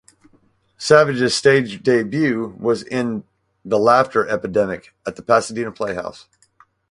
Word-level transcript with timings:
Savage's 0.79 1.35
stage 1.35 1.83
debut 1.83 2.55
was 2.59 2.81
in 2.81 3.23
"The 3.63 3.77
Laughter 3.77 4.27
Epidemic" 4.27 4.95
at 5.05 5.15
the 5.15 5.21
Pasadena 5.21 5.71
Playhouse. 5.71 6.25